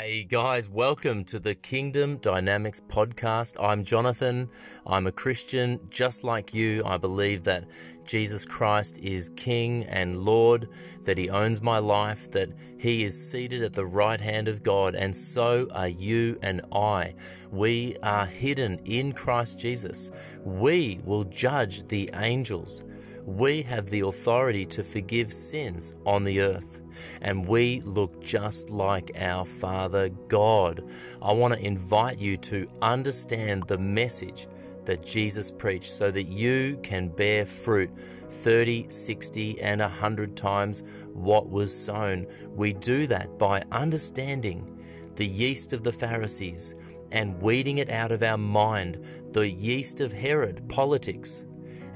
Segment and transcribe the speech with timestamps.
[0.00, 3.56] Hey guys, welcome to the Kingdom Dynamics podcast.
[3.60, 4.48] I'm Jonathan.
[4.86, 6.84] I'm a Christian just like you.
[6.86, 7.64] I believe that
[8.04, 10.68] Jesus Christ is King and Lord,
[11.02, 14.94] that He owns my life, that He is seated at the right hand of God,
[14.94, 17.16] and so are you and I.
[17.50, 20.12] We are hidden in Christ Jesus.
[20.44, 22.84] We will judge the angels.
[23.28, 26.80] We have the authority to forgive sins on the earth
[27.20, 30.82] and we look just like our Father God.
[31.20, 34.48] I want to invite you to understand the message
[34.86, 37.90] that Jesus preached so that you can bear fruit
[38.30, 42.26] 30, 60, and 100 times what was sown.
[42.54, 44.74] We do that by understanding
[45.16, 46.74] the yeast of the Pharisees
[47.12, 51.44] and weeding it out of our mind, the yeast of Herod, politics,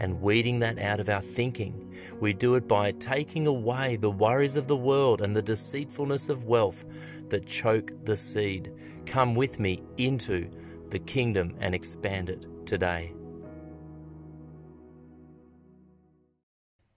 [0.02, 4.56] and weeding that out of our thinking we do it by taking away the worries
[4.56, 6.84] of the world and the deceitfulness of wealth
[7.30, 8.72] that choke the seed.
[9.06, 10.48] Come with me into
[10.90, 13.12] the kingdom and expand it today.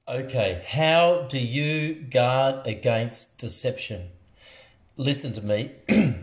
[0.08, 4.10] Okay, how do you guard against deception?
[4.98, 5.72] Listen to me.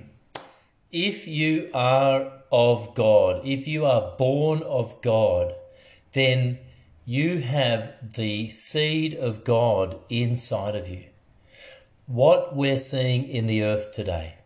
[0.92, 5.54] if you are of God, if you are born of God,
[6.12, 6.58] then
[7.04, 11.04] you have the seed of God inside of you.
[12.06, 14.36] What we're seeing in the earth today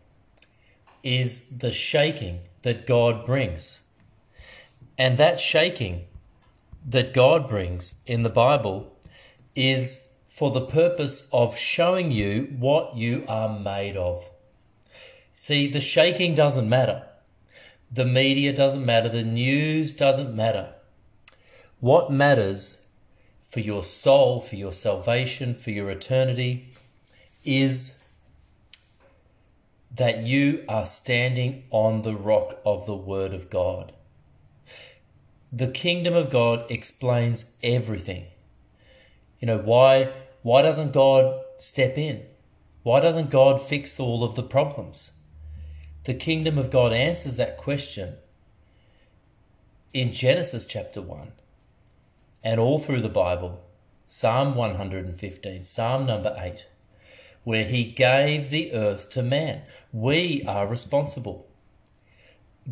[1.03, 3.79] is the shaking that God brings.
[4.97, 6.05] And that shaking
[6.87, 8.97] that God brings in the Bible
[9.55, 14.27] is for the purpose of showing you what you are made of.
[15.35, 17.03] See, the shaking doesn't matter.
[17.91, 19.09] The media doesn't matter.
[19.09, 20.73] The news doesn't matter.
[21.79, 22.81] What matters
[23.47, 26.73] for your soul, for your salvation, for your eternity
[27.45, 28.03] is
[29.93, 33.93] that you are standing on the rock of the Word of God.
[35.51, 38.25] The kingdom of God explains everything.
[39.39, 42.23] You know, why, why doesn't God step in?
[42.83, 45.11] Why doesn't God fix all of the problems?
[46.03, 48.15] The kingdom of God answers that question
[49.93, 51.31] in Genesis chapter 1
[52.47, 53.61] and all through the Bible,
[54.07, 56.65] Psalm 115, Psalm number 8,
[57.43, 59.63] where he gave the earth to man.
[59.91, 61.45] We are responsible.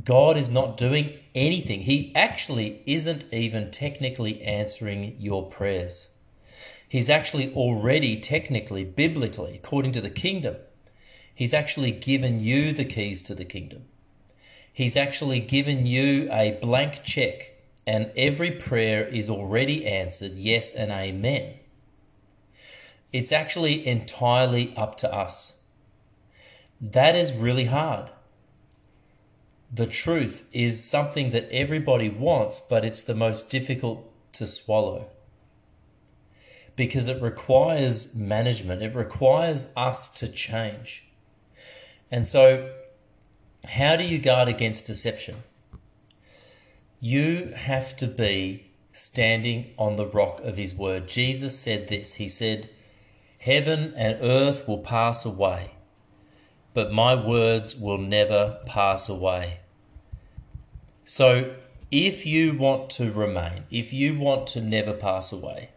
[0.06, 1.81] God is not doing anything.
[1.81, 6.07] He actually isn't even technically answering your prayers.
[6.88, 10.56] He's actually already technically, biblically, according to the kingdom,
[11.34, 13.84] he's actually given you the keys to the kingdom.
[14.72, 17.55] He's actually given you a blank check
[17.88, 21.56] and every prayer is already answered yes and amen.
[23.13, 25.57] It's actually entirely up to us.
[26.81, 28.09] That is really hard.
[29.74, 35.07] The truth is something that everybody wants, but it's the most difficult to swallow
[36.75, 41.07] because it requires management, it requires us to change.
[42.12, 42.69] And so,
[43.66, 45.35] how do you guard against deception?
[47.00, 51.07] You have to be standing on the rock of his word.
[51.07, 52.69] Jesus said this He said,
[53.39, 55.72] Heaven and earth will pass away,
[56.73, 59.59] but my words will never pass away.
[61.03, 61.56] So,
[61.91, 65.69] if you want to remain, if you want to never pass away,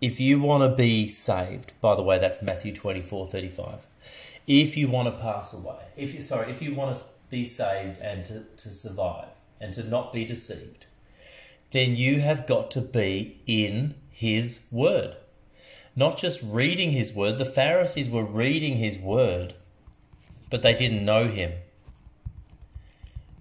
[0.00, 3.86] if you want to be saved, by the way, that's Matthew 24 35.
[4.46, 8.00] If you want to pass away, if you sorry, if you want to be saved
[8.00, 9.28] and to, to survive
[9.60, 10.86] and to not be deceived,
[11.70, 15.16] then you have got to be in His Word.
[15.94, 17.38] Not just reading His Word.
[17.38, 19.54] The Pharisees were reading His Word,
[20.50, 21.52] but they didn't know Him.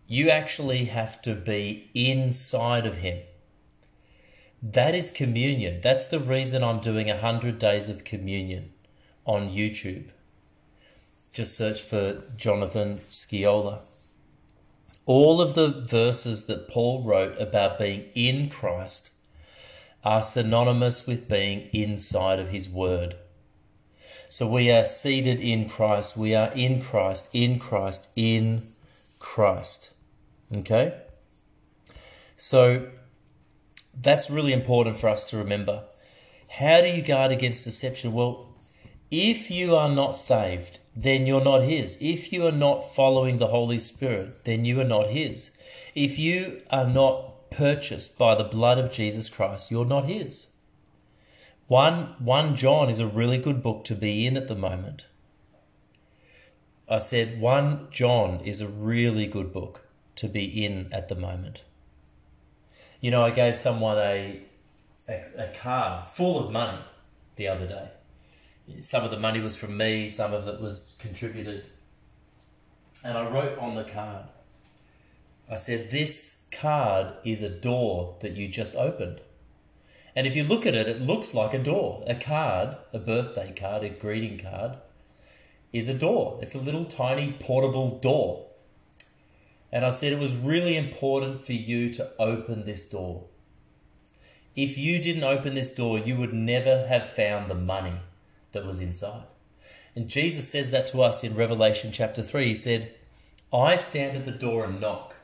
[0.07, 3.19] You actually have to be inside of Him.
[4.61, 5.81] That is communion.
[5.81, 8.71] That's the reason I'm doing 100 days of communion
[9.25, 10.09] on YouTube
[11.35, 13.79] just search for Jonathan Sciola.
[15.05, 19.09] All of the verses that Paul wrote about being in Christ
[20.01, 23.17] are synonymous with being inside of his word.
[24.29, 26.15] So we are seated in Christ.
[26.15, 28.73] We are in Christ, in Christ, in
[29.19, 29.93] Christ.
[30.53, 31.01] Okay?
[32.37, 32.91] So
[33.93, 35.83] that's really important for us to remember.
[36.47, 38.13] How do you guard against deception?
[38.13, 38.55] Well,
[39.11, 41.97] if you are not saved, then you're not His.
[41.99, 45.51] If you are not following the Holy Spirit, then you are not His.
[45.93, 50.47] If you are not purchased by the blood of Jesus Christ, you're not His.
[51.67, 55.05] 1, 1 John is a really good book to be in at the moment.
[56.87, 59.81] I said 1 John is a really good book
[60.17, 61.63] to be in at the moment.
[63.01, 64.41] You know, I gave someone a,
[65.09, 66.77] a, a card full of money
[67.35, 67.89] the other day.
[68.81, 71.65] Some of the money was from me, some of it was contributed.
[73.03, 74.25] And I wrote on the card,
[75.49, 79.21] I said, This card is a door that you just opened.
[80.15, 82.03] And if you look at it, it looks like a door.
[82.07, 84.77] A card, a birthday card, a greeting card,
[85.71, 86.39] is a door.
[86.41, 88.47] It's a little tiny portable door.
[89.71, 93.25] And I said it was really important for you to open this door.
[94.55, 97.99] If you didn't open this door, you would never have found the money
[98.55, 99.25] that was inside.
[99.95, 102.47] And Jesus says that to us in Revelation chapter 3.
[102.47, 102.93] He said,
[103.53, 105.15] I stand at the door and knock.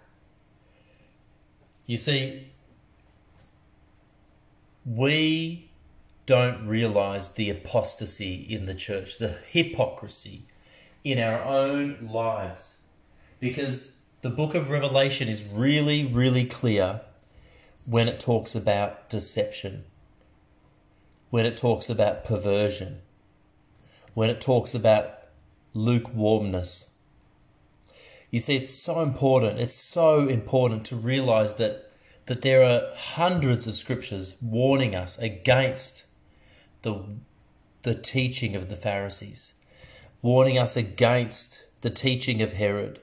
[1.86, 2.52] You see,
[4.86, 5.72] we
[6.26, 10.44] don't realize the apostasy in the church, the hypocrisy
[11.04, 12.82] in our own lives.
[13.40, 17.02] Because the book of Revelation is really, really clear
[17.86, 19.84] when it talks about deception,
[21.32, 23.02] when it talks about perversion,
[24.14, 25.20] when it talks about
[25.74, 26.92] lukewarmness.
[28.30, 29.60] You see, it's so important.
[29.60, 31.92] It's so important to realize that
[32.32, 36.06] that there are hundreds of scriptures warning us against
[36.82, 37.04] the,
[37.82, 39.54] the teaching of the Pharisees,
[40.22, 43.00] warning us against the teaching of Herod,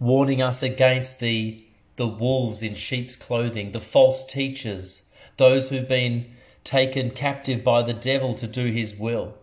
[0.00, 1.64] warning us against the,
[1.96, 6.32] the wolves in sheep's clothing, the false teachers, those who've been
[6.64, 9.38] taken captive by the devil to do his will.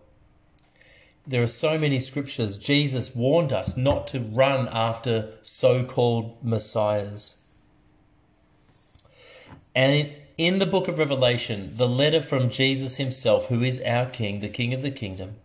[1.26, 2.58] There are so many scriptures.
[2.58, 7.36] Jesus warned us not to run after so called messiahs.
[9.74, 14.40] And in the book of Revelation, the letter from Jesus himself, who is our King,
[14.40, 15.36] the King of the kingdom,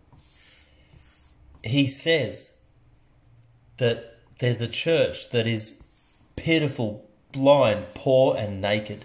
[1.62, 2.58] he says
[3.76, 5.82] that there's a church that is
[6.36, 9.04] pitiful, blind, poor, and naked.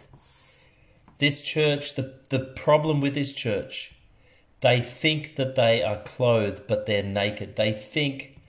[1.20, 3.93] This church, the, the problem with this church,
[4.64, 7.58] they think that they are clothed, but they're naked.
[7.58, 8.40] They think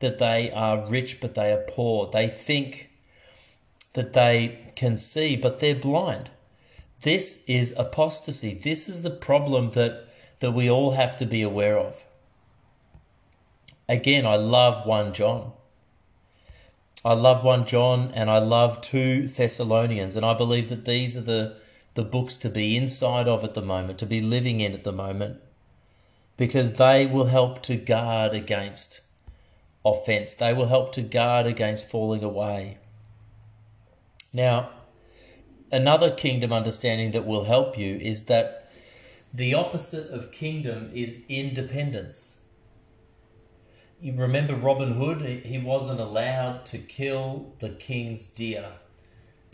[0.00, 2.10] that they are rich, but they are poor.
[2.10, 2.90] They think
[3.92, 6.28] that they can see, but they're blind.
[7.02, 8.52] This is apostasy.
[8.52, 10.08] This is the problem that,
[10.40, 12.02] that we all have to be aware of.
[13.88, 15.52] Again, I love 1 John.
[17.04, 21.20] I love 1 John and I love 2 Thessalonians, and I believe that these are
[21.20, 21.56] the,
[21.94, 24.92] the books to be inside of at the moment, to be living in at the
[24.92, 25.40] moment,
[26.36, 29.00] because they will help to guard against
[29.84, 30.34] offense.
[30.34, 32.78] They will help to guard against falling away.
[34.32, 34.70] Now,
[35.70, 38.68] another kingdom understanding that will help you is that
[39.32, 42.40] the opposite of kingdom is independence.
[44.00, 45.22] You remember Robin Hood?
[45.22, 48.66] He wasn't allowed to kill the king's deer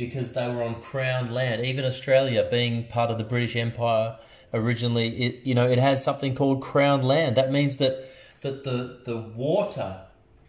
[0.00, 1.64] because they were on crown land.
[1.64, 4.18] Even Australia, being part of the British Empire
[4.52, 7.36] originally, it you know it has something called crown land.
[7.36, 8.10] That means that
[8.40, 10.06] that the the water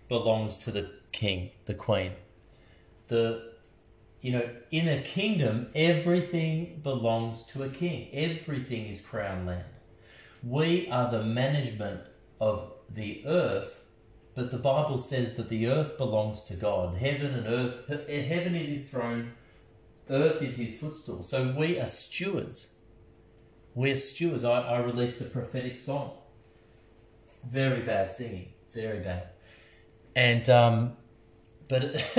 [0.07, 2.13] belongs to the king, the queen.
[3.07, 3.51] The
[4.21, 8.07] you know, in a kingdom, everything belongs to a king.
[8.13, 9.65] Everything is crown land.
[10.43, 12.01] We are the management
[12.39, 13.83] of the earth,
[14.35, 16.97] but the Bible says that the earth belongs to God.
[16.97, 19.33] Heaven and earth, heaven is his throne,
[20.11, 21.23] earth is his footstool.
[21.23, 22.73] So we are stewards.
[23.73, 24.43] We're stewards.
[24.43, 26.11] I, I released a prophetic song.
[27.49, 29.29] Very bad singing, very bad.
[30.15, 30.93] And, um,
[31.71, 31.83] but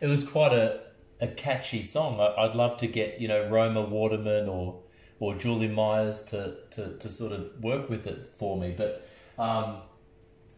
[0.00, 0.80] it, was quite a,
[1.20, 2.20] a catchy song.
[2.20, 4.80] I, would love to get you know Roma Waterman or
[5.18, 9.08] or Julie Myers to, to, to sort of work with it for me, but
[9.38, 9.78] um,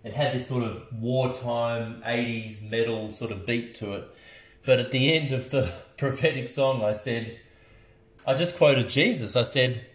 [0.03, 4.09] it had this sort of wartime '80s metal sort of beat to it.
[4.65, 7.39] But at the end of the prophetic song, I said,
[8.27, 9.37] I just quoted Jesus.
[9.37, 9.87] I said,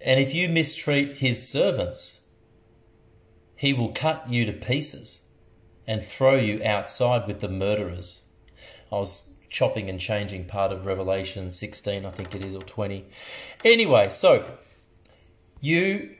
[0.00, 2.20] "And if you mistreat His servants,
[3.56, 5.22] He will cut you to pieces."
[5.88, 8.22] And throw you outside with the murderers.
[8.90, 13.04] I was chopping and changing part of Revelation 16, I think it is, or 20.
[13.64, 14.58] Anyway, so
[15.60, 16.16] you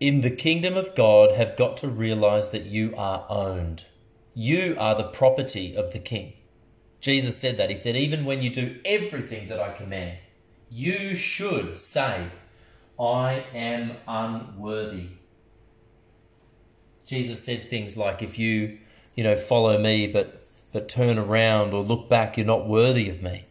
[0.00, 3.84] in the kingdom of God have got to realize that you are owned.
[4.34, 6.32] You are the property of the king.
[7.02, 7.68] Jesus said that.
[7.68, 10.18] He said, even when you do everything that I command,
[10.70, 12.28] you should say,
[12.98, 15.08] I am unworthy.
[17.04, 18.78] Jesus said things like, if you,
[19.14, 20.38] you know, follow me, but
[20.72, 23.44] but turn around or look back, you're not worthy of me.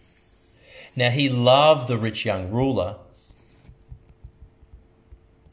[0.96, 2.96] Now, he loved the rich young ruler,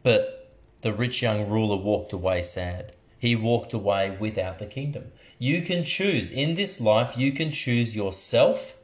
[0.03, 2.93] but the rich young ruler walked away sad.
[3.19, 5.13] He walked away without the kingdom.
[5.39, 6.31] You can choose.
[6.31, 8.77] In this life, you can choose yourself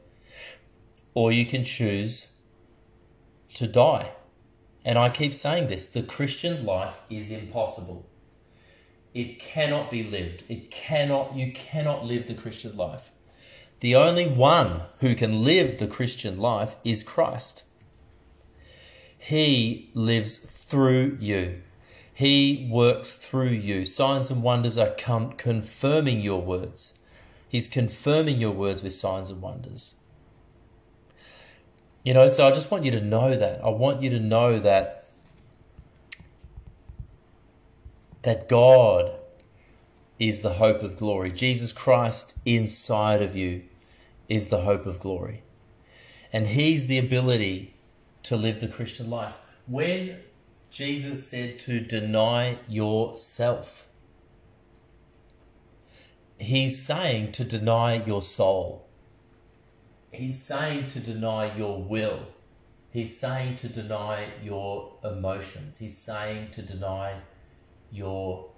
[1.13, 2.33] or you can choose
[3.53, 4.11] to die.
[4.83, 8.05] And I keep saying this the Christian life is impossible.
[9.13, 10.43] It cannot be lived.
[10.49, 13.11] It cannot, you cannot live the Christian life.
[13.79, 17.63] The only one who can live the Christian life is Christ.
[19.17, 21.61] He lives through you.
[22.15, 23.83] He works through you.
[23.83, 26.97] Signs and wonders are con- confirming your words.
[27.49, 29.95] He's confirming your words with signs and wonders.
[32.03, 33.61] You know, so I just want you to know that.
[33.61, 35.09] I want you to know that
[38.21, 39.11] that God
[40.17, 41.31] is the hope of glory.
[41.31, 43.63] Jesus Christ inside of you
[44.29, 45.43] is the hope of glory.
[46.31, 47.75] And he's the ability
[48.23, 49.35] to live the Christian life.
[49.67, 50.17] When
[50.75, 53.87] Jesus said to deny yourself,
[56.37, 58.85] he's saying to deny your soul.
[60.11, 62.27] He's saying to deny your will.
[62.91, 65.77] He's saying to deny your emotions.
[65.77, 67.21] He's saying to deny
[67.89, 68.49] your,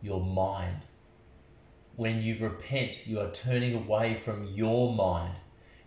[0.00, 0.82] your mind.
[1.96, 5.34] When you repent, you are turning away from your mind.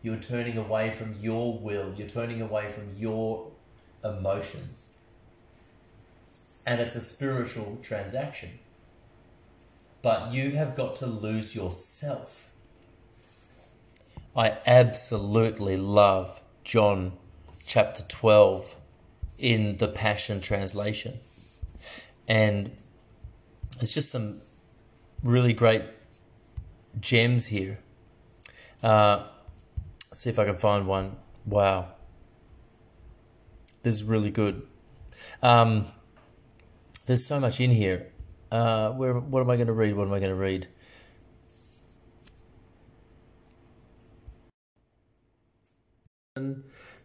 [0.01, 1.93] You're turning away from your will.
[1.95, 3.47] You're turning away from your
[4.03, 4.89] emotions.
[6.69, 8.59] And it's a spiritual transaction.
[10.03, 12.51] But you have got to lose yourself.
[14.35, 17.13] I absolutely love John
[17.65, 18.75] chapter 12
[19.39, 21.19] in the Passion Translation.
[22.27, 22.77] And
[23.81, 24.41] it's just some
[25.23, 25.85] really great
[26.99, 27.79] gems here.
[28.83, 29.23] Uh,
[30.13, 31.15] see if I can find one.
[31.47, 31.93] Wow.
[33.81, 34.67] This is really good.
[35.41, 35.87] Um,
[37.09, 38.05] there's so much in here.
[38.51, 39.95] Uh, where, what am I going to read?
[39.95, 40.67] What am I going to read?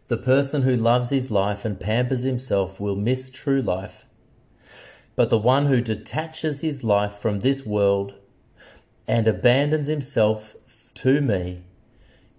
[0.07, 4.05] The person who loves his life and pampers himself will miss true life.
[5.15, 8.13] But the one who detaches his life from this world
[9.07, 10.55] and abandons himself
[10.93, 11.63] to me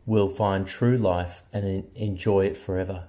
[0.06, 3.08] will find true life and enjoy it forever.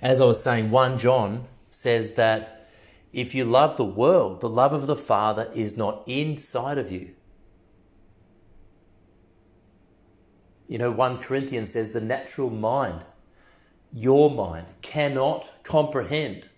[0.00, 2.61] As I was saying, 1 John says that
[3.12, 7.14] if you love the world, the love of the Father is not inside of you.
[10.66, 13.04] You know, 1 Corinthians says the natural mind,
[13.92, 16.48] your mind, cannot comprehend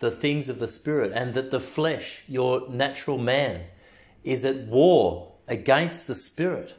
[0.00, 3.64] the things of the Spirit, and that the flesh, your natural man,
[4.22, 6.74] is at war against the Spirit.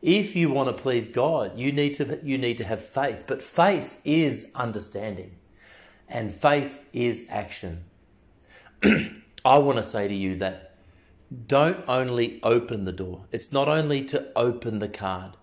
[0.00, 3.24] If you want to please God, you need to, you need to have faith.
[3.26, 5.37] But faith is understanding,
[6.08, 7.84] and faith is action.
[9.44, 10.76] I want to say to you that
[11.46, 13.26] don't only open the door.
[13.32, 15.36] It's not only to open the card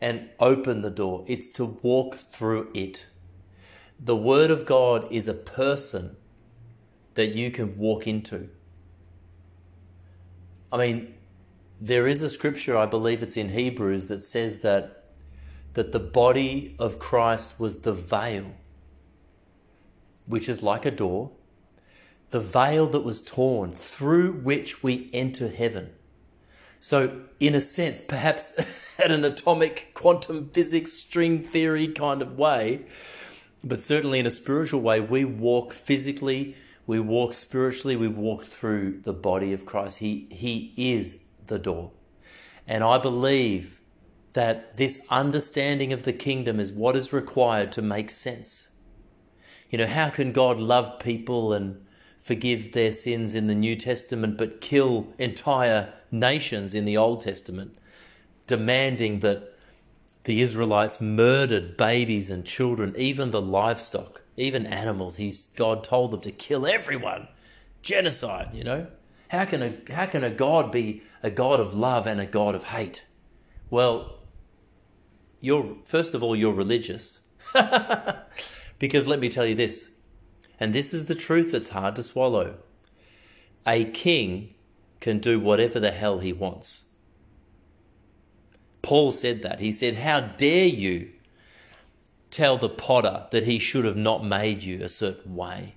[0.00, 3.06] and open the door, it's to walk through it.
[3.98, 6.16] The Word of God is a person
[7.14, 8.50] that you can walk into.
[10.72, 11.14] I mean,
[11.80, 15.04] there is a scripture, I believe it's in Hebrews, that says that,
[15.74, 18.54] that the body of Christ was the veil,
[20.26, 21.30] which is like a door,
[22.30, 25.90] the veil that was torn through which we enter heaven.
[26.78, 28.58] So, in a sense, perhaps
[28.98, 32.86] at an atomic quantum physics string theory kind of way,
[33.64, 36.56] but certainly in a spiritual way, we walk physically,
[36.86, 39.98] we walk spiritually, we walk through the body of Christ.
[39.98, 41.90] He, he is the door.
[42.66, 43.80] And I believe
[44.34, 48.68] that this understanding of the kingdom is what is required to make sense.
[49.70, 51.84] You know, how can God love people and
[52.18, 57.76] forgive their sins in the New Testament but kill entire nations in the Old Testament,
[58.46, 59.52] demanding that
[60.24, 65.16] the Israelites murdered babies and children, even the livestock, even animals.
[65.16, 67.28] He's, God told them to kill everyone.
[67.82, 68.88] Genocide, you know?
[69.28, 72.54] How can a how can a God be a God of love and a God
[72.54, 73.04] of hate?
[73.70, 74.18] Well,
[75.40, 77.20] you're first of all you're religious.
[78.78, 79.90] because let me tell you this,
[80.58, 82.56] and this is the truth that's hard to swallow.
[83.66, 84.54] A king
[85.00, 86.84] can do whatever the hell he wants.
[88.82, 89.58] Paul said that.
[89.58, 91.10] He said, How dare you
[92.30, 95.74] tell the potter that he should have not made you a certain way?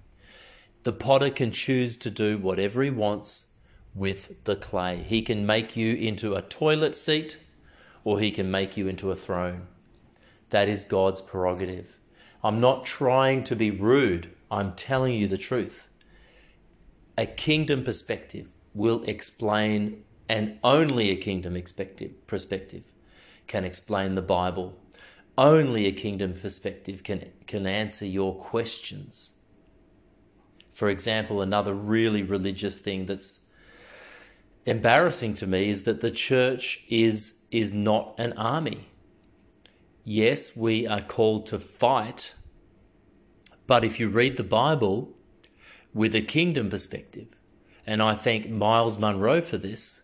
[0.84, 3.48] The potter can choose to do whatever he wants
[3.96, 5.04] with the clay.
[5.08, 7.38] He can make you into a toilet seat
[8.04, 9.68] or he can make you into a throne.
[10.52, 11.99] That is God's prerogative.
[12.44, 15.90] I'm not trying to be rude, I'm telling you the truth.
[17.18, 21.62] A kingdom perspective, will explain, and only a kingdom
[22.28, 22.84] perspective
[23.48, 24.78] can explain the Bible.
[25.38, 29.32] Only a kingdom perspective can, can answer your questions.
[30.74, 33.46] For example, another really religious thing that's
[34.66, 38.88] embarrassing to me is that the church is, is not an army.
[40.12, 42.34] Yes, we are called to fight,
[43.68, 45.16] but if you read the Bible
[45.94, 47.28] with a kingdom perspective,
[47.86, 50.02] and I thank Myles Munroe for this,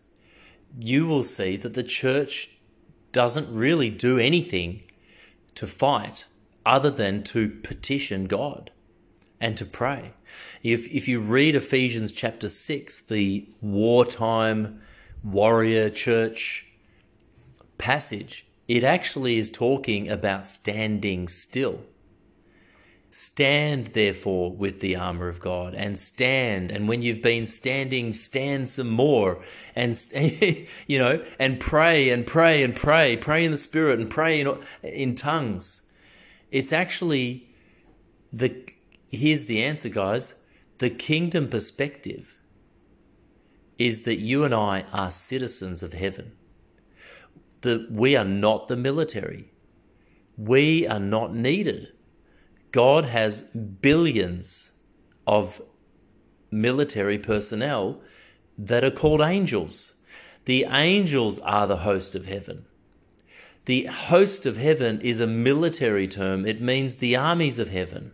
[0.78, 2.58] you will see that the church
[3.10, 4.84] doesn't really do anything
[5.56, 6.26] to fight
[6.64, 8.70] other than to petition God
[9.40, 10.12] and to pray.
[10.62, 14.82] If, if you read Ephesians chapter 6, the wartime
[15.24, 16.64] warrior church
[17.76, 21.80] passage, it actually is talking about standing still.
[23.10, 26.70] Stand therefore with the armor of God and stand.
[26.70, 29.42] And when you've been standing, stand some more
[29.74, 29.98] and,
[30.86, 34.58] you know, and pray and pray and pray, pray in the spirit and pray in,
[34.82, 35.88] in tongues.
[36.50, 37.48] It's actually
[38.32, 38.68] the,
[39.08, 40.34] here's the answer, guys.
[40.78, 42.36] The kingdom perspective
[43.78, 46.32] is that you and I are citizens of heaven.
[47.62, 49.52] That we are not the military.
[50.36, 51.88] We are not needed
[52.76, 53.40] God has
[53.80, 54.72] billions
[55.26, 55.62] of
[56.50, 58.02] military personnel
[58.58, 59.94] that are called angels.
[60.44, 62.66] The angels are the host of heaven.
[63.64, 68.12] The host of heaven is a military term, it means the armies of heaven.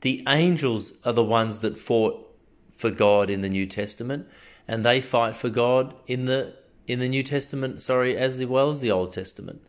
[0.00, 2.26] The angels are the ones that fought
[2.74, 4.26] for God in the New Testament,
[4.66, 6.54] and they fight for God in the
[6.86, 9.62] in the New Testament, sorry, as well as the Old Testament.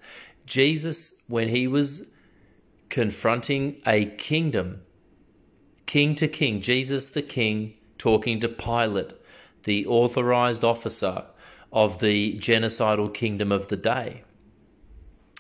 [0.46, 2.10] Jesus, when he was
[2.90, 4.82] confronting a kingdom,
[5.86, 9.12] king to king, Jesus the king talking to Pilate,
[9.64, 11.26] the authorized officer
[11.72, 14.24] of the genocidal kingdom of the day.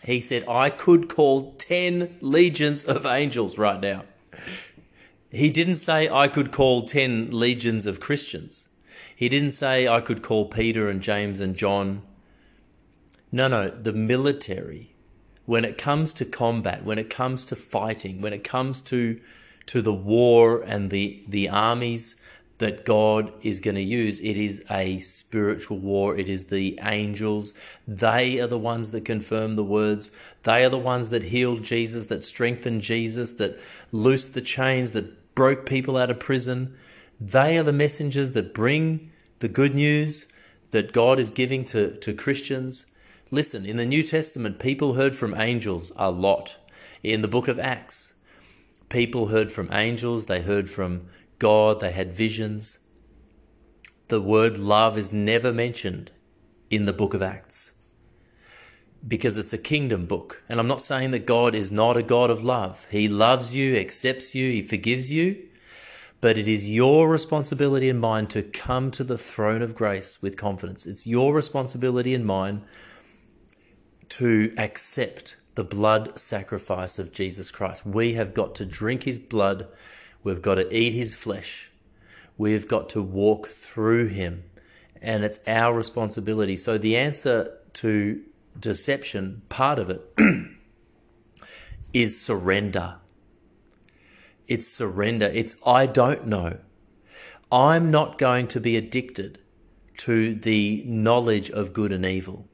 [0.03, 4.03] He said, I could call 10 legions of angels right now.
[5.31, 8.64] He didn't say I could call 10 legions of Christians.
[9.15, 12.01] He didn't say I could call Peter and James and John.
[13.31, 14.95] No, no, the military
[15.45, 19.19] when it comes to combat, when it comes to fighting, when it comes to
[19.67, 22.15] to the war and the the armies
[22.57, 26.15] that God is going to use, it is a spiritual war.
[26.15, 27.53] It is the angels.
[27.85, 30.09] They are the ones that confirm the words.
[30.43, 33.59] They are the ones that healed Jesus, that strengthened Jesus, that
[33.91, 36.77] loosed the chains, that broke people out of prison.
[37.19, 40.31] They are the messengers that bring the good news
[40.71, 42.87] that God is giving to, to Christians.
[43.31, 46.55] Listen, in the New Testament, people heard from angels a lot.
[47.03, 48.15] In the book of Acts,
[48.89, 51.07] people heard from angels, they heard from
[51.39, 52.79] God, they had visions.
[54.07, 56.11] The word love is never mentioned
[56.69, 57.73] in the book of Acts
[59.07, 60.43] because it's a kingdom book.
[60.49, 62.87] And I'm not saying that God is not a God of love.
[62.89, 65.47] He loves you, accepts you, He forgives you.
[66.21, 70.37] But it is your responsibility and mine to come to the throne of grace with
[70.37, 70.85] confidence.
[70.85, 72.63] It's your responsibility and mine
[74.09, 77.85] to accept the blood sacrifice of Jesus Christ.
[77.85, 79.67] We have got to drink his blood,
[80.23, 81.71] we've got to eat his flesh,
[82.37, 84.43] we've got to walk through him,
[85.01, 86.55] and it's our responsibility.
[86.55, 88.21] So, the answer to
[88.59, 90.01] deception, part of it,
[91.93, 92.95] is surrender.
[94.47, 95.25] It's surrender.
[95.25, 96.59] It's I don't know.
[97.51, 99.39] I'm not going to be addicted
[99.97, 102.47] to the knowledge of good and evil.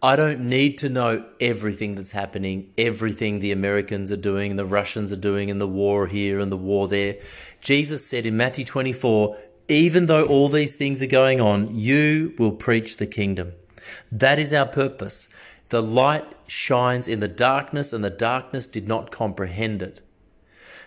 [0.00, 5.10] I don't need to know everything that's happening, everything the Americans are doing, the Russians
[5.10, 7.16] are doing, and the war here and the war there.
[7.60, 9.36] Jesus said in Matthew 24,
[9.68, 13.54] even though all these things are going on, you will preach the kingdom.
[14.10, 15.28] That is our purpose.
[15.70, 20.00] The light shines in the darkness, and the darkness did not comprehend it.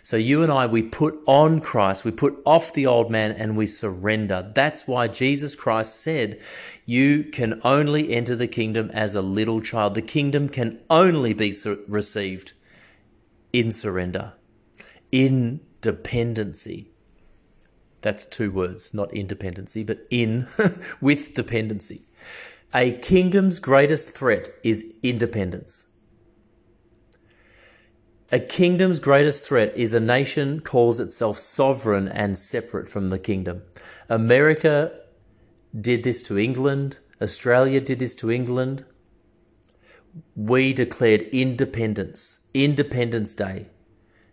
[0.03, 3.55] So you and I, we put on Christ, we put off the old man, and
[3.55, 4.51] we surrender.
[4.53, 6.39] That's why Jesus Christ said,
[6.85, 9.93] You can only enter the kingdom as a little child.
[9.93, 11.53] The kingdom can only be
[11.87, 12.53] received
[13.53, 14.33] in surrender,
[15.11, 16.91] in dependency.
[18.01, 20.47] That's two words, not independency, but in
[21.01, 22.01] with dependency.
[22.73, 25.90] A kingdom's greatest threat is independence.
[28.33, 33.63] A kingdom's greatest threat is a nation calls itself sovereign and separate from the kingdom.
[34.07, 34.93] America
[35.79, 36.97] did this to England.
[37.21, 38.85] Australia did this to England.
[40.33, 43.67] We declared independence, Independence Day,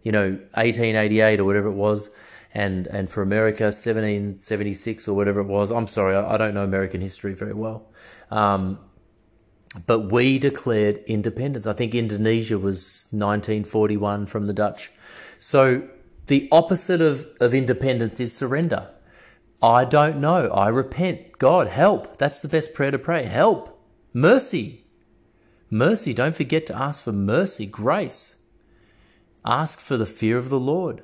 [0.05, 2.11] you know, 1888 or whatever it was.
[2.55, 5.71] and and for America, 1776 or whatever it was.
[5.71, 7.87] I'm sorry, I, I don't know American history very well.
[8.31, 8.79] Um,
[9.87, 11.67] but we declared independence.
[11.67, 14.91] I think Indonesia was 1941 from the Dutch.
[15.39, 15.89] So
[16.27, 18.91] the opposite of, of independence is surrender.
[19.63, 20.49] I don't know.
[20.49, 21.39] I repent.
[21.39, 22.19] God, help.
[22.19, 23.25] That's the best prayer to pray.
[23.25, 23.81] Help.
[24.13, 24.85] Mercy.
[25.71, 26.15] Mercy.
[26.15, 28.37] Don't forget to ask for mercy, grace.
[29.45, 31.03] Ask for the fear of the Lord.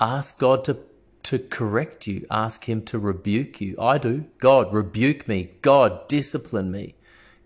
[0.00, 0.78] Ask God to,
[1.24, 2.26] to correct you.
[2.30, 3.76] Ask Him to rebuke you.
[3.80, 4.26] I do.
[4.38, 5.50] God, rebuke me.
[5.60, 6.94] God, discipline me.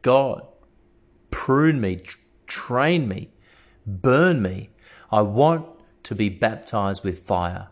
[0.07, 0.47] God,
[1.33, 2.01] prune me,
[2.47, 3.31] train me,
[3.85, 4.71] burn me.
[5.11, 5.67] I want
[6.05, 7.71] to be baptized with fire.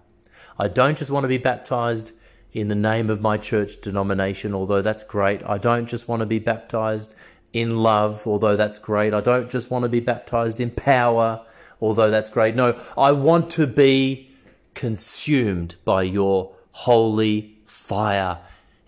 [0.58, 2.10] I don't just want to be baptized
[2.52, 5.44] in the name of my church denomination, although that's great.
[5.44, 7.14] I don't just want to be baptized
[7.52, 9.14] in love, although that's great.
[9.14, 11.46] I don't just want to be baptized in power,
[11.80, 12.56] although that's great.
[12.56, 14.34] No, I want to be
[14.74, 18.40] consumed by your holy fire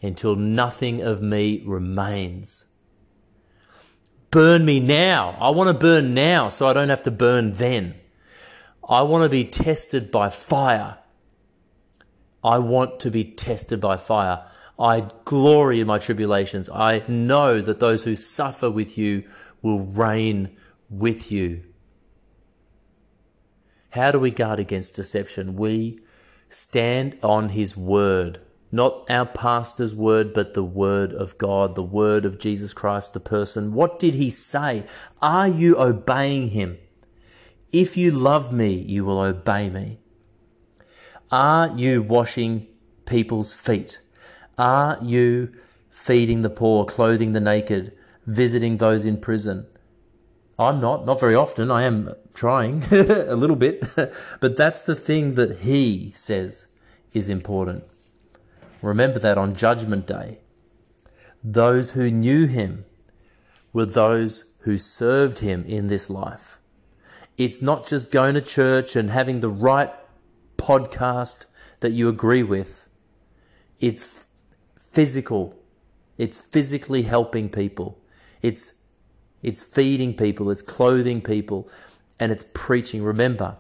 [0.02, 2.64] until nothing of me remains.
[4.36, 5.34] Burn me now.
[5.40, 7.94] I want to burn now so I don't have to burn then.
[8.86, 10.98] I want to be tested by fire.
[12.44, 14.44] I want to be tested by fire.
[14.78, 16.68] I glory in my tribulations.
[16.68, 19.24] I know that those who suffer with you
[19.62, 20.54] will reign
[20.90, 21.62] with you.
[23.88, 25.56] How do we guard against deception?
[25.56, 26.00] We
[26.50, 28.40] stand on his word.
[28.72, 33.20] Not our pastor's word, but the word of God, the word of Jesus Christ, the
[33.20, 33.72] person.
[33.72, 34.84] What did he say?
[35.22, 36.78] Are you obeying him?
[37.72, 39.98] If you love me, you will obey me.
[41.30, 42.66] Are you washing
[43.04, 44.00] people's feet?
[44.58, 45.52] Are you
[45.88, 47.92] feeding the poor, clothing the naked,
[48.26, 49.66] visiting those in prison?
[50.58, 51.70] I'm not, not very often.
[51.70, 53.84] I am trying a little bit,
[54.40, 56.66] but that's the thing that he says
[57.12, 57.84] is important.
[58.86, 60.38] Remember that on Judgment Day,
[61.42, 62.84] those who knew him
[63.72, 66.60] were those who served him in this life.
[67.36, 69.92] It's not just going to church and having the right
[70.56, 71.46] podcast
[71.80, 72.88] that you agree with.
[73.80, 74.22] It's
[74.92, 75.58] physical.
[76.16, 77.98] It's physically helping people.
[78.40, 78.82] It's
[79.42, 81.68] it's feeding people, it's clothing people,
[82.20, 83.02] and it's preaching.
[83.02, 83.56] Remember,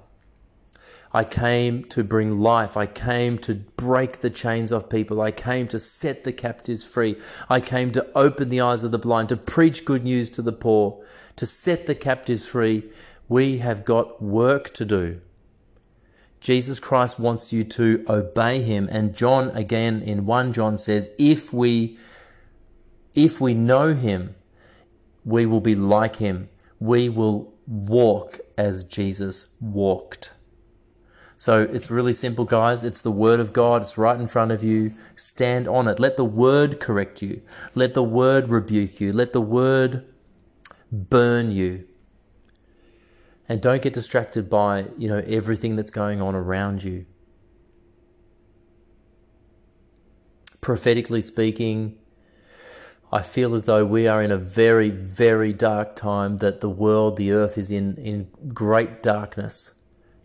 [1.12, 2.76] I came to bring life.
[2.76, 5.20] I came to break the chains of people.
[5.20, 7.16] I came to set the captives free.
[7.48, 10.52] I came to open the eyes of the blind, to preach good news to the
[10.52, 11.02] poor,
[11.36, 12.84] to set the captives free.
[13.28, 15.20] We have got work to do.
[16.40, 18.88] Jesus Christ wants you to obey him.
[18.90, 21.98] And John again in 1 John says, if we
[23.14, 24.34] if we know him,
[25.24, 26.50] we will be like him.
[26.78, 30.30] We will walk as Jesus walked.
[31.36, 32.82] So it's really simple, guys.
[32.82, 33.82] It's the Word of God.
[33.82, 34.94] It's right in front of you.
[35.14, 36.00] Stand on it.
[36.00, 37.42] Let the Word correct you.
[37.74, 39.12] Let the Word rebuke you.
[39.12, 40.06] Let the Word
[40.90, 41.84] burn you.
[43.48, 47.04] And don't get distracted by, you know, everything that's going on around you.
[50.62, 51.98] Prophetically speaking,
[53.12, 57.18] I feel as though we are in a very, very dark time that the world,
[57.18, 59.75] the earth is in, in great darkness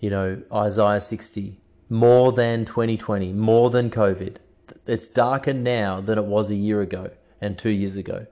[0.01, 4.37] you know, Isaiah 60, more than 2020, more than COVID.
[4.87, 8.25] It's darker now than it was a year ago and two years ago.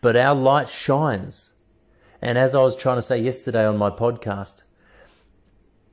[0.00, 1.54] But our light shines.
[2.20, 4.62] And as I was trying to say yesterday on my podcast,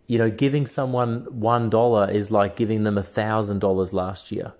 [0.08, 4.54] you know, giving someone $1 is like giving them $1,000 last year.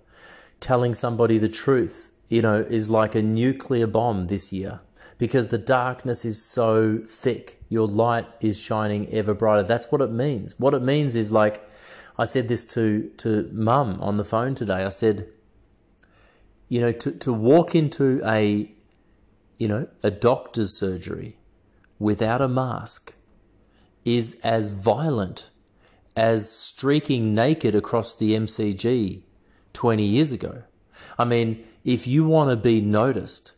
[0.62, 4.80] Telling somebody the truth, you know, is like a nuclear bomb this year
[5.24, 7.64] because the darkness is so thick.
[7.70, 9.64] Your light is shining ever brighter.
[9.64, 10.60] That's what it means.
[10.60, 11.66] What it means is like,
[12.18, 14.84] I said this to, to mum on the phone today.
[14.84, 15.30] I said,
[16.68, 18.70] you know, to, to walk into a,
[19.58, 21.38] you know, a doctor's surgery
[22.00, 23.16] without a mask
[24.04, 25.52] is as violent
[26.18, 29.22] as streaking naked across the MCG
[29.72, 30.64] 20 years ago.
[31.18, 33.54] I mean, if you want to be noticed,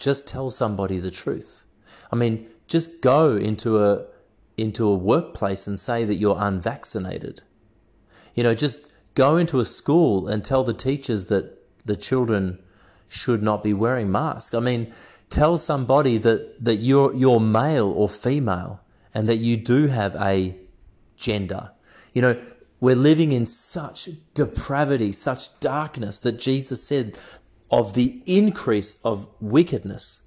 [0.00, 1.64] just tell somebody the truth.
[2.10, 4.06] I mean, just go into a
[4.56, 7.42] into a workplace and say that you're unvaccinated.
[8.34, 12.58] You know, just go into a school and tell the teachers that the children
[13.08, 14.54] should not be wearing masks.
[14.54, 14.92] I mean,
[15.30, 18.80] tell somebody that, that you're you're male or female
[19.14, 20.56] and that you do have a
[21.16, 21.72] gender.
[22.12, 22.42] You know,
[22.80, 27.16] we're living in such depravity, such darkness that Jesus said
[27.70, 30.22] of the increase of wickedness.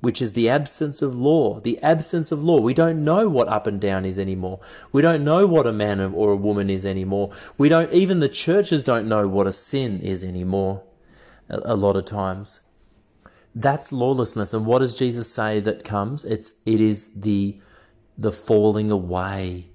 [0.00, 1.60] which is the absence of law.
[1.60, 2.60] The absence of law.
[2.60, 4.60] We don't know what up and down is anymore.
[4.92, 7.32] We don't know what a man or a woman is anymore.
[7.56, 10.84] We don't, even the churches don't know what a sin is anymore
[11.48, 12.60] a, a lot of times.
[13.54, 14.54] That's lawlessness.
[14.54, 16.24] And what does Jesus say that comes?
[16.24, 17.58] It's, it is the,
[18.16, 19.70] the falling away.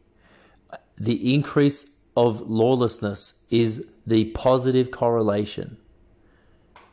[0.98, 5.78] The increase of lawlessness is the positive correlation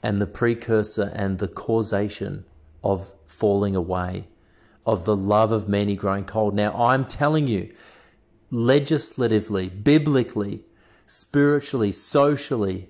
[0.03, 2.45] and the precursor and the causation
[2.83, 4.27] of falling away,
[4.87, 6.55] of the love of many growing cold.
[6.55, 7.73] Now, I'm telling you,
[8.51, 10.65] legislatively, biblically,
[11.07, 12.89] spiritually, socially,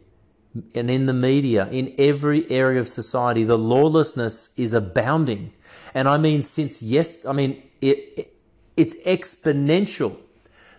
[0.75, 5.53] and in the media, in every area of society, the lawlessness is abounding.
[5.95, 8.35] And I mean, since yes, I mean, it, it,
[8.77, 10.17] it's exponential.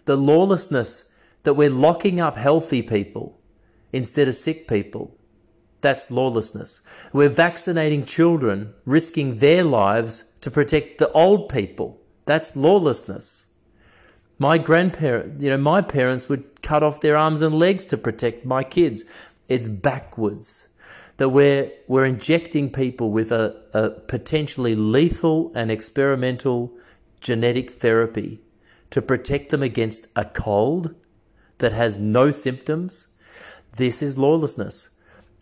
[0.06, 1.14] The lawlessness
[1.44, 3.40] that we're locking up healthy people
[3.94, 5.16] instead of sick people.
[5.82, 6.82] That's lawlessness.
[7.12, 12.00] We're vaccinating children, risking their lives to protect the old people.
[12.26, 13.48] That's lawlessness.
[14.38, 18.46] My grandparents, you know, my parents would cut off their arms and legs to protect
[18.46, 19.04] my kids.
[19.50, 20.68] It's backwards.
[21.18, 26.72] That we're, we're injecting people with a, a potentially lethal and experimental
[27.20, 28.40] genetic therapy
[28.90, 30.96] to protect them against a cold
[31.60, 33.10] that has no symptoms.
[33.76, 34.90] This is lawlessness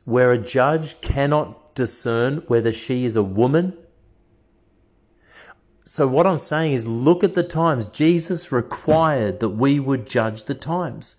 [0.10, 3.78] where a judge cannot discern whether she is a woman.
[5.86, 7.88] So, what I'm saying is, look at the times.
[7.88, 11.16] Jesus required that we would judge the times.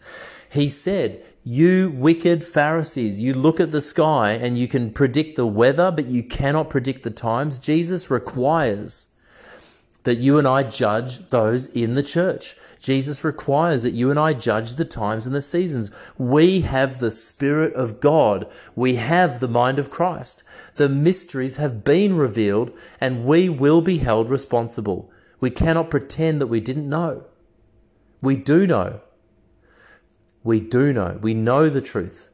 [0.51, 5.47] He said, You wicked Pharisees, you look at the sky and you can predict the
[5.47, 7.59] weather, but you cannot predict the times.
[7.59, 9.10] Jesus requires
[10.11, 12.57] that you and I judge those in the church.
[12.81, 15.93] Jesus requires that you and I judge the times and the seasons.
[16.19, 18.51] We have the Spirit of God.
[18.75, 20.43] We have the mind of Christ.
[20.75, 25.13] The mysteries have been revealed and we will be held responsible.
[25.39, 27.27] We cannot pretend that we didn't know.
[28.21, 29.03] We do know.
[30.43, 31.21] We do know.
[31.23, 32.31] We know the truth.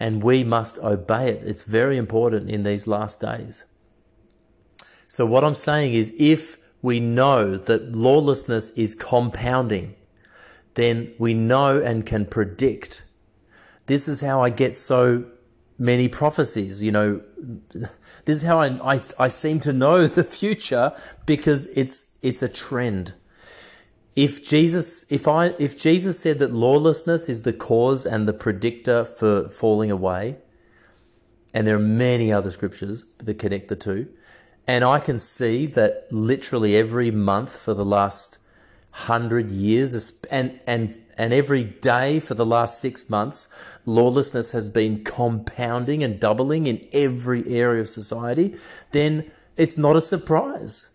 [0.00, 1.44] And we must obey it.
[1.44, 3.64] It's very important in these last days.
[5.08, 9.94] So, what I'm saying is if we know that lawlessness is compounding,
[10.74, 13.04] then we know and can predict.
[13.86, 15.24] This is how I get so
[15.78, 16.82] many prophecies.
[16.82, 17.22] You know,
[18.26, 20.92] this is how I, I, I seem to know the future
[21.24, 23.14] because it's, it's a trend.
[24.14, 29.04] If Jesus, if I, if Jesus said that lawlessness is the cause and the predictor
[29.04, 30.36] for falling away,
[31.54, 34.08] and there are many other scriptures that connect the two,
[34.68, 38.38] and I can see that literally every month for the last
[38.90, 43.48] hundred years, and, and, and every day for the last six months,
[43.86, 48.54] lawlessness has been compounding and doubling in every area of society,
[48.92, 50.90] then it's not a surprise.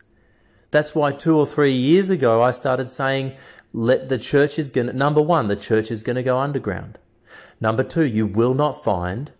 [0.70, 3.36] That's why two or three years ago I started saying,
[3.74, 7.00] let the church is going to, number one, the church is going to go underground.
[7.60, 9.32] Number two, you will not find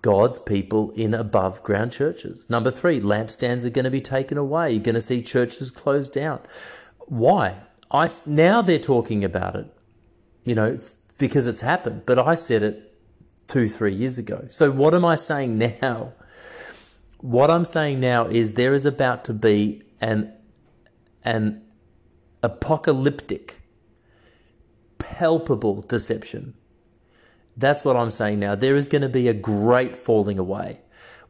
[0.00, 2.46] God's people in above ground churches.
[2.48, 4.72] Number three, lampstands are going to be taken away.
[4.72, 6.40] You're going to see churches closed down.
[7.06, 7.58] Why?
[7.90, 9.66] I, now they're talking about it,
[10.44, 10.78] you know,
[11.18, 12.02] because it's happened.
[12.06, 12.94] But I said it
[13.46, 14.46] two, three years ago.
[14.50, 16.14] So what am I saying now?
[17.20, 20.32] What I'm saying now is there is about to be an,
[21.22, 21.62] an
[22.42, 23.62] apocalyptic,
[24.98, 26.54] palpable deception
[27.56, 28.54] that's what I'm saying now.
[28.54, 30.80] There is going to be a great falling away.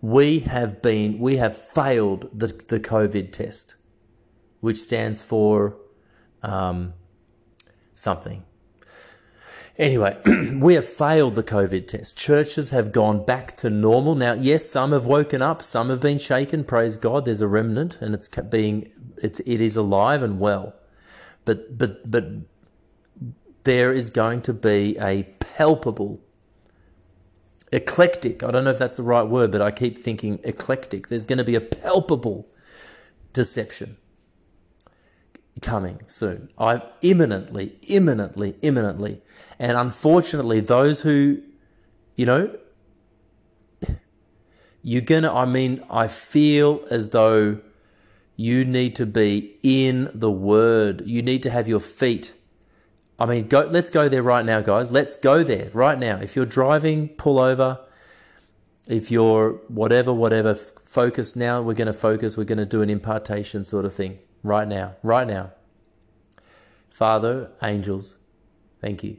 [0.00, 3.76] We have been, we have failed the, the COVID test,
[4.60, 5.76] which stands for
[6.42, 6.94] um,
[7.94, 8.44] something.
[9.78, 10.16] Anyway,
[10.54, 12.16] we have failed the COVID test.
[12.16, 14.14] Churches have gone back to normal.
[14.14, 16.64] Now, yes, some have woken up, some have been shaken.
[16.64, 20.74] Praise God, there's a remnant, and it's being it's it is alive and well.
[21.44, 22.26] But but but
[23.64, 25.24] there is going to be a
[25.56, 26.20] palpable,
[27.72, 31.08] eclectic, I don't know if that's the right word, but I keep thinking eclectic.
[31.08, 32.46] There's going to be a palpable
[33.32, 33.96] deception
[35.62, 36.50] coming soon.
[36.58, 39.22] I imminently, imminently, imminently.
[39.58, 41.40] And unfortunately, those who,
[42.16, 42.54] you know,
[44.82, 47.60] you're gonna, I mean, I feel as though
[48.36, 51.02] you need to be in the word.
[51.06, 52.34] You need to have your feet
[53.18, 54.90] I mean, go, let's go there right now, guys.
[54.90, 56.18] Let's go there right now.
[56.18, 57.80] If you're driving, pull over.
[58.86, 61.62] If you're whatever, whatever, focus now.
[61.62, 62.36] We're going to focus.
[62.36, 65.52] We're going to do an impartation sort of thing right now, right now.
[66.90, 68.16] Father, angels,
[68.80, 69.18] thank you.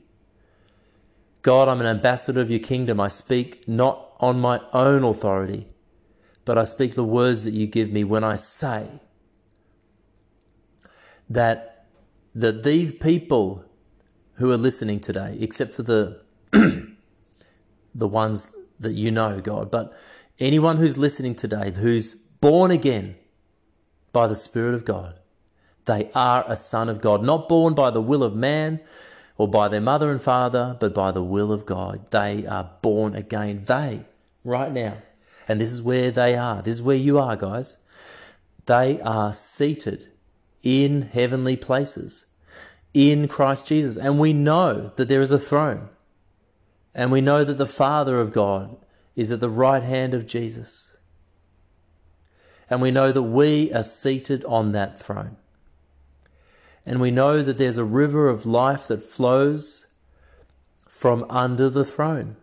[1.42, 3.00] God, I'm an ambassador of your kingdom.
[3.00, 5.68] I speak not on my own authority,
[6.46, 9.00] but I speak the words that you give me when I say
[11.30, 11.86] that
[12.34, 13.67] that these people
[14.38, 16.22] who are listening today, except for the
[17.96, 19.94] the ones that you know, God, but
[20.40, 23.16] anyone who's listening today who's born again
[24.14, 25.20] by the Spirit of God,
[25.86, 28.80] they are a son of God, not born by the will of man
[29.38, 32.12] or by their mother and father, but by the will of God.
[32.12, 33.64] They are born again.
[33.66, 34.06] They,
[34.44, 34.98] right now,
[35.48, 37.78] and this is where they are, this is where you are, guys.
[38.66, 40.12] They are seated
[40.62, 42.26] in heavenly places
[42.94, 43.98] in Christ Jesus.
[43.98, 45.90] And we know that there is a throne.
[46.94, 48.76] And we know that the Father of God
[49.16, 50.98] is at the right hand of Jesus.
[52.70, 55.38] And we know that we are seated on that throne.
[56.86, 59.88] And we know that there's a river of life that flows
[60.88, 62.38] from under the throne.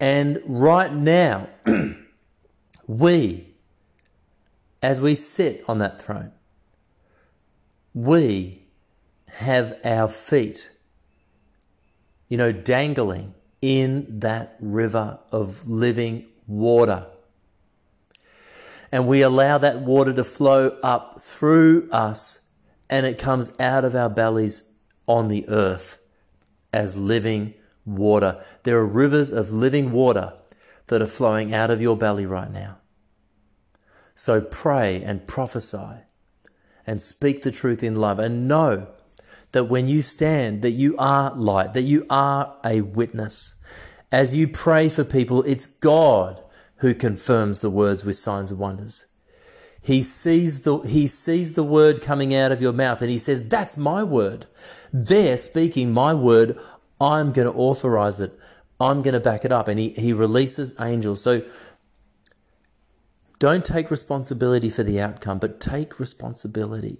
[0.00, 1.48] And right now,
[2.86, 3.48] we,
[4.80, 6.32] as we sit on that throne,
[7.92, 8.67] we
[9.38, 10.72] have our feet,
[12.28, 17.06] you know, dangling in that river of living water.
[18.90, 22.48] And we allow that water to flow up through us
[22.90, 24.62] and it comes out of our bellies
[25.06, 25.98] on the earth
[26.72, 27.54] as living
[27.86, 28.42] water.
[28.64, 30.32] There are rivers of living water
[30.88, 32.78] that are flowing out of your belly right now.
[34.16, 36.02] So pray and prophesy
[36.84, 38.88] and speak the truth in love and know
[39.52, 43.54] that when you stand, that you are light, that you are a witness.
[44.12, 46.42] As you pray for people, it's God
[46.76, 49.06] who confirms the words with signs and wonders.
[49.80, 53.48] He sees the, he sees the word coming out of your mouth and he says,
[53.48, 54.46] that's my word.
[54.92, 56.58] They're speaking my word.
[57.00, 58.38] I'm going to authorize it.
[58.80, 59.66] I'm going to back it up.
[59.66, 61.22] And he, he releases angels.
[61.22, 61.42] So
[63.38, 66.98] don't take responsibility for the outcome, but take responsibility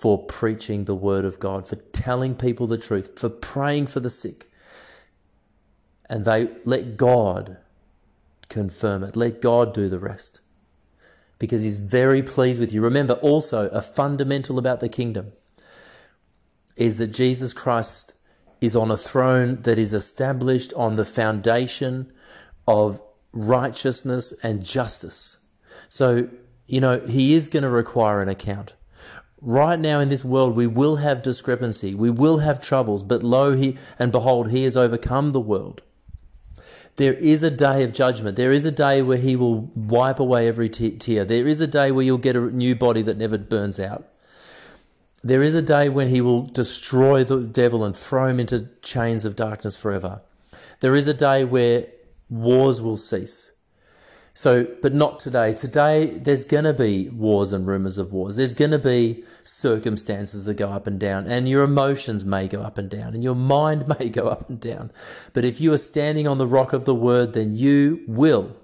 [0.00, 4.08] for preaching the word of God, for telling people the truth, for praying for the
[4.08, 4.50] sick.
[6.08, 7.58] And they let God
[8.48, 9.14] confirm it.
[9.14, 10.40] Let God do the rest.
[11.38, 12.80] Because he's very pleased with you.
[12.80, 15.32] Remember also a fundamental about the kingdom
[16.76, 18.14] is that Jesus Christ
[18.62, 22.10] is on a throne that is established on the foundation
[22.66, 25.46] of righteousness and justice.
[25.90, 26.30] So,
[26.66, 28.74] you know, he is going to require an account.
[29.42, 33.56] Right now in this world, we will have discrepancy, we will have troubles, but lo,
[33.56, 35.82] he and behold, he has overcome the world.
[36.96, 38.36] There is a day of judgment.
[38.36, 41.24] There is a day where he will wipe away every tear.
[41.24, 44.06] There is a day where you'll get a new body that never burns out.
[45.24, 49.24] There is a day when he will destroy the devil and throw him into chains
[49.24, 50.20] of darkness forever.
[50.80, 51.86] There is a day where
[52.28, 53.49] wars will cease.
[54.32, 55.52] So, but not today.
[55.52, 58.36] Today, there's going to be wars and rumors of wars.
[58.36, 62.62] There's going to be circumstances that go up and down, and your emotions may go
[62.62, 64.92] up and down, and your mind may go up and down.
[65.32, 68.56] But if you are standing on the rock of the word, then you will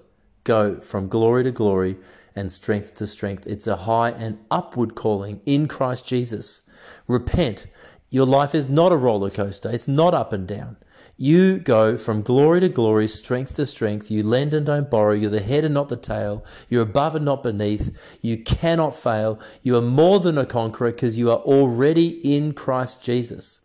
[0.43, 1.97] go from glory to glory
[2.33, 3.45] and strength to strength.
[3.45, 6.61] It's a high and upward calling in Christ Jesus.
[7.07, 7.67] Repent.
[8.09, 9.69] Your life is not a roller coaster.
[9.69, 10.77] It's not up and down.
[11.19, 14.11] You go from glory to glory, strength to strength.
[14.11, 15.13] You lend and don't borrow.
[15.13, 16.45] You're the head and not the tail.
[16.69, 17.97] You're above and not beneath.
[18.21, 19.39] You cannot fail.
[19.63, 23.61] You are more than a conqueror because you are already in Christ Jesus.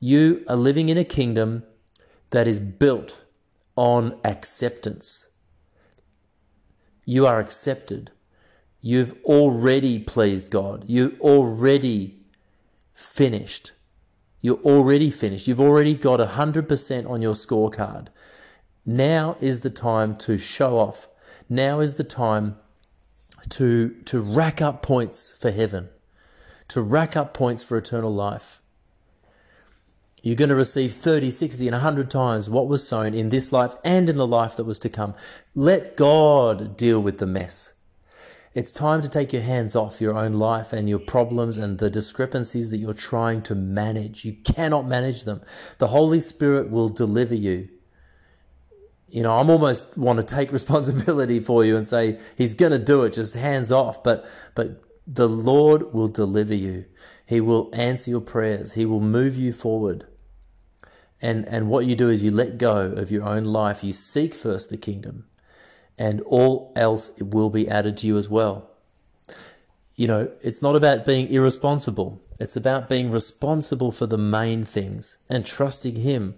[0.00, 1.62] You are living in a kingdom
[2.30, 3.26] that is built
[3.76, 5.30] on acceptance.
[7.04, 8.12] You are accepted.
[8.80, 10.84] You've already pleased God.
[10.86, 12.22] You already
[12.94, 13.72] finished
[14.40, 15.48] you're already finished.
[15.48, 18.08] You've already got 100% on your scorecard.
[18.86, 21.08] Now is the time to show off.
[21.48, 22.56] Now is the time
[23.50, 25.88] to, to rack up points for heaven,
[26.68, 28.60] to rack up points for eternal life.
[30.22, 33.74] You're going to receive 30, 60, and 100 times what was sown in this life
[33.84, 35.14] and in the life that was to come.
[35.54, 37.72] Let God deal with the mess.
[38.54, 41.90] It's time to take your hands off your own life and your problems and the
[41.90, 44.24] discrepancies that you're trying to manage.
[44.24, 45.42] You cannot manage them.
[45.78, 47.68] The Holy Spirit will deliver you.
[49.08, 52.78] You know, I'm almost want to take responsibility for you and say he's going to
[52.78, 56.84] do it, just hands off, but but the Lord will deliver you.
[57.24, 58.74] He will answer your prayers.
[58.74, 60.06] He will move you forward.
[61.20, 63.84] And and what you do is you let go of your own life.
[63.84, 65.24] You seek first the kingdom
[65.98, 68.70] and all else will be added to you as well.
[69.96, 72.22] You know, it's not about being irresponsible.
[72.38, 76.36] It's about being responsible for the main things and trusting Him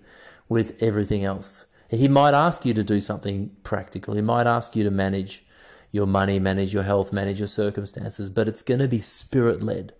[0.48, 1.66] with everything else.
[1.90, 4.14] He might ask you to do something practical.
[4.14, 5.44] He might ask you to manage
[5.92, 9.92] your money, manage your health, manage your circumstances, but it's going to be spirit led.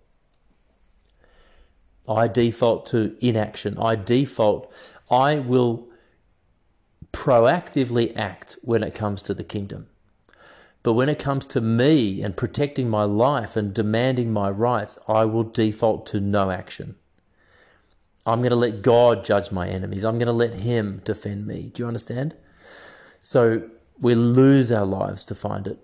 [2.09, 3.77] I default to inaction.
[3.77, 4.73] I default,
[5.11, 5.90] I will
[7.13, 9.89] proactively act when it comes to the kingdom.
[10.83, 15.25] But when it comes to me and protecting my life and demanding my rights, I
[15.27, 16.97] will default to no action.
[18.27, 20.05] I'm going to let God judge my enemies.
[20.05, 21.71] I'm going to let Him defend me.
[21.75, 22.35] Do you understand?
[23.21, 23.69] So
[24.01, 25.79] we lose our lives to find it.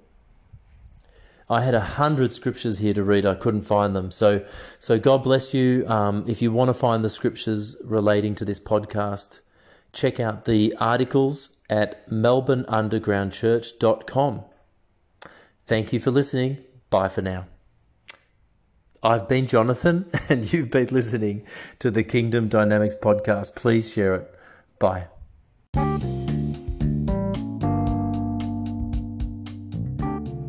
[1.49, 3.25] I had a hundred scriptures here to read.
[3.25, 4.11] I couldn't find them.
[4.11, 4.45] So,
[4.79, 5.85] so God bless you.
[5.87, 9.41] Um, if you want to find the scriptures relating to this podcast,
[9.97, 14.45] check out the articles at melbourneundergroundchurch.com.
[15.67, 16.59] Thank you for listening.
[16.91, 17.49] Bye for now.
[19.03, 21.47] I've been Jonathan, and you've been listening
[21.79, 23.57] to the Kingdom Dynamics podcast.
[23.57, 24.31] Please share it.
[24.79, 25.07] Bye.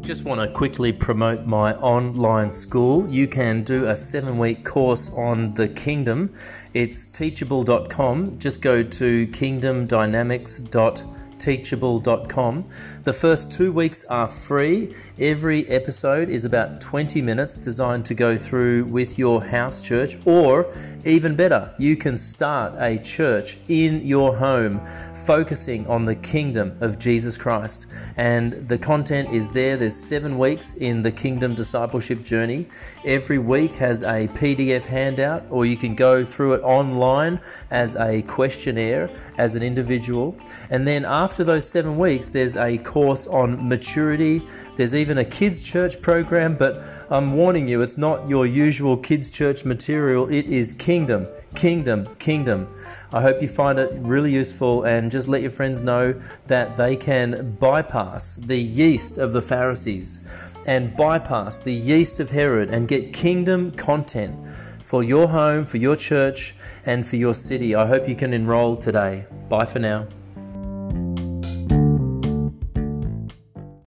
[0.08, 3.10] Just want to quickly promote my online school.
[3.10, 6.34] You can do a seven week course on the kingdom.
[6.74, 8.40] It's teachable.com.
[8.40, 12.66] Just go to kingdomdynamics.com teachable.com.
[13.04, 14.96] The first two weeks are free.
[15.20, 20.74] Every episode is about 20 minutes designed to go through with your house church, or
[21.06, 24.82] even better, you can start a church in your home
[25.26, 27.86] focusing on the kingdom of Jesus Christ.
[28.16, 29.78] And the content is there.
[29.78, 32.68] There's seven weeks in the kingdom discipleship journey.
[33.06, 37.40] Every week has a PDF handout, or you can go through it online
[37.72, 40.38] as a questionnaire as an individual.
[40.70, 44.42] And then after those seven weeks, there's a course on maturity.
[44.78, 49.30] There's even a kids' church program, but I'm warning you, it's not your usual kids'
[49.30, 50.30] church material.
[50.30, 52.74] It is kingdom, kingdom, kingdom.
[53.12, 56.16] I hope you find it really useful and just let your friends know
[56.46, 60.22] that they can bypass the yeast of the Pharisees
[60.66, 64.34] and bypass the yeast of Herod and get kingdom content
[64.82, 66.56] for your home, for your church,
[66.86, 67.76] and for your city.
[67.76, 69.26] I hope you can enroll today.
[69.50, 70.08] Bye for now.